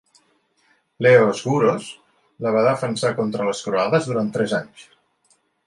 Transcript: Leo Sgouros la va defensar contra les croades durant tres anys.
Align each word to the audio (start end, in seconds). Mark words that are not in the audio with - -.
Leo 1.05 1.27
Sgouros 1.39 1.91
la 2.47 2.55
va 2.57 2.65
defensar 2.69 3.13
contra 3.21 3.47
les 3.51 3.63
croades 3.69 4.11
durant 4.11 4.35
tres 4.39 4.59
anys. 4.63 4.91